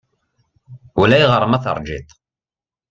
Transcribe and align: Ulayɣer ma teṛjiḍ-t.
Ulayɣer 1.01 1.43
ma 1.47 1.57
teṛjiḍ-t. 1.63 2.09